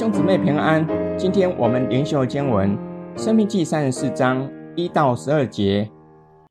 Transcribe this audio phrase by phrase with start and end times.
[0.00, 0.88] 兄姊妹平安，
[1.18, 2.74] 今天我们灵修经文
[3.22, 5.90] 《生命记》三十四章一到十二节。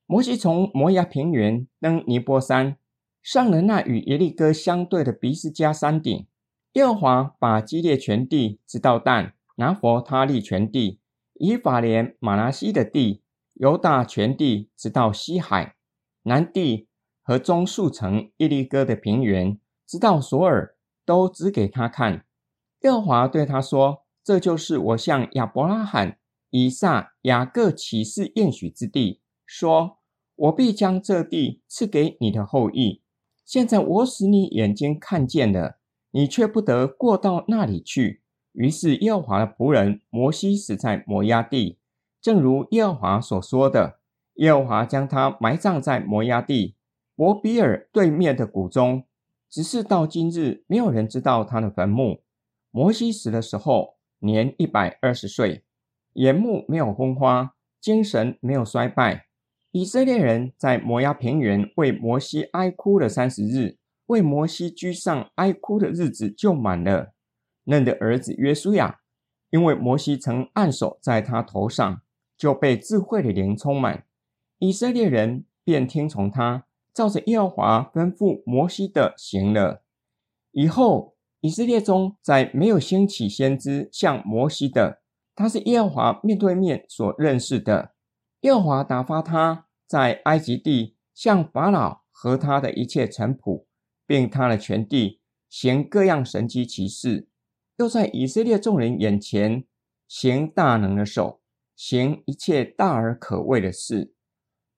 [0.06, 2.78] 摩西从摩押平原登尼波山，
[3.24, 6.28] 上了那与耶利哥相对的比斯迦山顶。
[6.74, 11.00] 耶和华把基列全地直到但、拿弗他利全地、
[11.34, 13.24] 以法莲、玛拉西的地、
[13.56, 15.74] 犹大全地，直到西海
[16.22, 16.88] 南地
[17.24, 19.58] 和中数城耶利哥的平原，
[19.88, 22.26] 直到索尔，都指给他看。
[22.82, 26.18] 耶和华对他说：“这就是我向亚伯拉罕、
[26.50, 29.98] 以撒、雅各起誓应许之地，说
[30.36, 33.02] 我必将这地赐给你的后裔。
[33.44, 35.80] 现在我使你眼睛看见了，
[36.12, 38.22] 你却不得过到那里去。”
[38.54, 41.78] 于是耶和华的仆人摩西死在摩押地，
[42.22, 44.00] 正如耶和华所说的。
[44.36, 46.76] 耶和华将他埋葬在摩押地
[47.16, 49.04] 伯比尔对面的谷中，
[49.50, 52.22] 只是到今日没有人知道他的坟墓。
[52.72, 55.64] 摩西死的时候，年一百二十岁，
[56.14, 59.26] 眼目没有昏花，精神没有衰败。
[59.72, 67.14] 以色列人在摩押平原为摩西哀哭了三十日，为摩西居上哀哭的日子就满了。
[67.64, 69.00] 嫩的儿子约书亚，
[69.50, 72.02] 因为摩西曾按手在他头上，
[72.38, 74.06] 就被智慧的灵充满。
[74.60, 79.82] 以色列人便听从他，照着耶和华吩咐摩西的行了。
[80.52, 81.16] 以后。
[81.42, 85.02] 以色列中在没有兴起先知像摩西的，
[85.36, 87.94] 他是耶和华面对面所认识的。
[88.42, 93.66] 耶和华打发他在埃及地向法老和他的一切臣仆，
[94.06, 97.28] 并他的全地行各样神迹奇事，
[97.78, 99.66] 又在以色列众人眼前
[100.08, 101.42] 行大能的手，
[101.76, 104.14] 行一切大而可畏的事。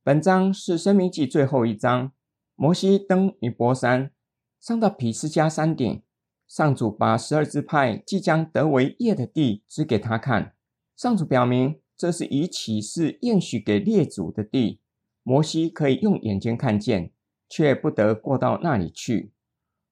[0.04, 2.12] 本章是申命记最后一章。
[2.56, 4.12] 摩西登尼泊山，
[4.60, 6.04] 上到毕斯迦山顶。
[6.52, 10.54] 上主把十二支派即将得为业的地指给他看。
[10.98, 14.82] 上主表明，这是以启示应许给列祖的地。
[15.24, 17.14] 摩西可以用眼睛看见，
[17.48, 19.32] 却不得过到那里去。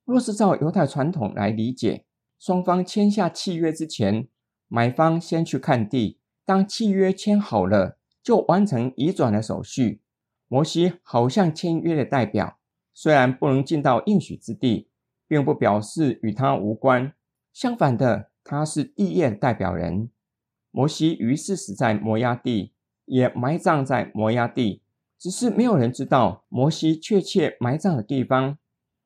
[0.03, 2.03] 若是照犹太传统来理解，
[2.37, 4.27] 双方签下契约之前，
[4.67, 10.01] 买方先去看地，当契约签好了，就完成移转的手续。
[10.49, 12.59] 摩西好像签约的代表，
[12.93, 14.88] 虽然不能进到应许之地。
[15.29, 17.13] 并不表示与他无关，
[17.53, 20.09] 相反的，他是地业的代表人。
[20.71, 22.73] 摩西于是死在摩押地，
[23.05, 24.81] 也埋葬在摩押地，
[25.17, 28.57] 只是没有人知道摩西确切埋葬的地方。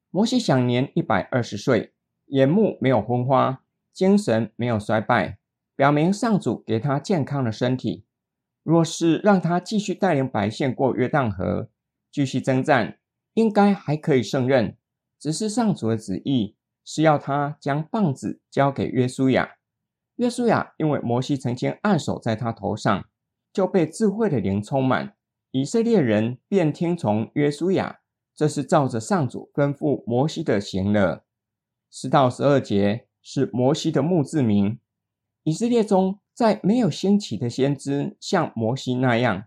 [0.09, 1.93] 摩西享年一百二十岁，
[2.27, 5.39] 眼目没有昏花，精神没有衰败，
[5.75, 8.05] 表明上主给他健康的身体。
[8.63, 11.69] 若是让他继续带领百姓过约旦河，
[12.09, 12.97] 继续征战，
[13.33, 14.77] 应该还可以胜任。
[15.23, 19.55] 只是上主的旨意是要他将棒子交给约书亚。
[20.17, 23.05] 约书亚因为摩西曾经按手在他头上，
[23.53, 25.15] 就被智慧的灵充满。
[25.51, 28.01] 以色列人便听从约书亚，
[28.35, 31.23] 这是照着上主吩咐摩西的行了。
[31.89, 34.77] 十到十二节是摩西的墓志铭。
[35.43, 39.45] 以色列中再没有兴起的先知像摩西那样，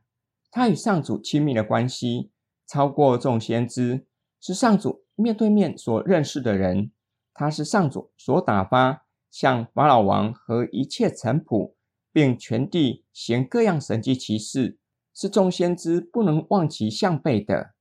[0.50, 2.30] 他与上主亲密的关系
[2.66, 4.06] 超过众先知，
[4.40, 5.04] 是上主。
[5.16, 6.92] 面对面所认识的人，
[7.34, 11.74] 他是上主所打发向法老王和一切臣仆，
[12.12, 14.78] 并全地行各样神迹奇事，
[15.14, 17.72] 是众先知不能望其项背的。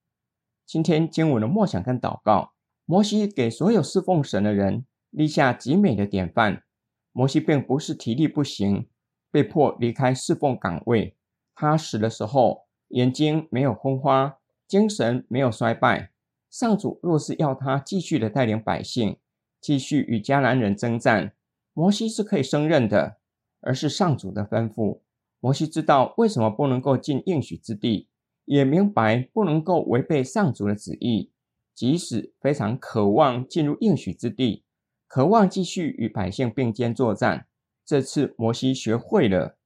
[0.65, 2.53] 今天经文的默想跟祷告，
[2.85, 6.63] 摩西给所有侍奉神的人立下极美的典范。
[7.11, 8.89] 摩西并不是体力不行，
[9.31, 11.15] 被迫离开侍奉岗位。
[11.53, 14.37] 他死的时候，眼睛没有昏花，
[14.67, 16.11] 精神没有衰败。
[16.57, 19.17] 上主若是要他继续的带领百姓，
[19.59, 21.33] 继续与迦南人征战，
[21.73, 23.17] 摩西是可以胜任的，
[23.59, 25.01] 而是上主的吩咐。
[25.41, 28.07] 摩西知道为什么不能够进应许之地，
[28.45, 31.33] 也明白不能够违背上主的旨意。
[31.73, 34.63] 即使非常渴望进入应许之地，
[35.07, 37.47] 渴望继续与百姓并肩作战，
[37.85, 39.57] 这次摩西学会了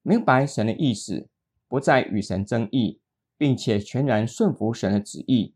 [0.00, 1.28] 明白神的意思，
[1.68, 3.02] 不再与神争议，
[3.36, 5.52] 并且全然顺服神的旨意。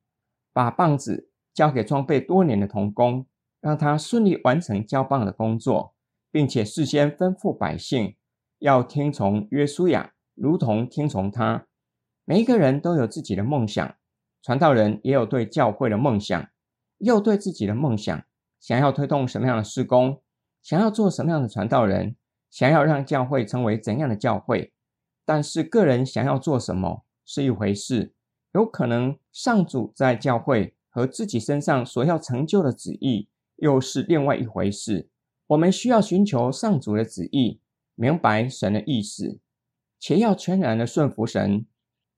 [0.53, 3.27] 把棒子交给装备多年的童工，
[3.61, 5.95] 让他顺利完成交棒的工作，
[6.31, 8.17] 并且事先吩咐百姓
[8.59, 11.67] 要听从约书亚，如同听从他。
[12.25, 13.95] 每一个人都有自己的梦想，
[14.43, 16.41] 传道人也有对教会的梦想，
[16.99, 18.25] 也有对自己的梦想，
[18.61, 20.23] 想要推动什么样的事工，
[20.63, 22.17] 想要做什么样的传道人，
[22.51, 24.73] 想要让教会成为怎样的教会。
[25.25, 28.15] 但是个人想要做什么是一回事。
[28.53, 35.09] 有可能上主在教会和自己身上所要成就的旨意，又是另外一回事。
[35.49, 37.61] 我们需要寻求上主的旨意，
[37.95, 39.39] 明白神的意思，
[39.99, 41.67] 且要全然的顺服神。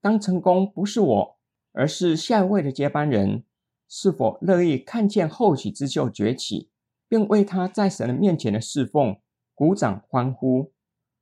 [0.00, 1.36] 当成功不是我，
[1.72, 3.44] 而是下一位的接班人，
[3.88, 6.68] 是否乐意看见后起之秀崛起，
[7.08, 9.18] 并为他在神的面前的侍奉
[9.54, 10.72] 鼓掌欢呼？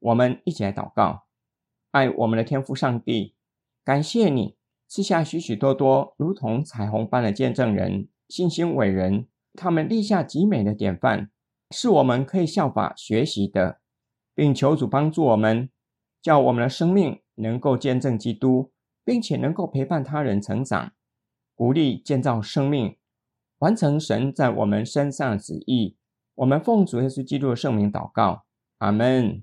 [0.01, 1.25] 我们一起来祷告，
[1.93, 3.35] 爱我们的天父上帝，
[3.85, 4.57] 感谢你
[4.95, 11.31] 赐下许许多多如同彩虹般的见证人、信心伟人，他们立下极美的典范。
[11.71, 13.81] 是我们可以效法学习的，
[14.35, 15.71] 并求主帮助我们，
[16.21, 18.71] 叫我们的生命能够见证基督，
[19.03, 20.93] 并且能够陪伴他人成长，
[21.55, 22.99] 鼓励建造生命，
[23.61, 25.97] 完成神在我们身上的旨意。
[26.35, 28.45] 我们奉主耶稣基督的圣名祷告，
[28.77, 29.43] 阿门。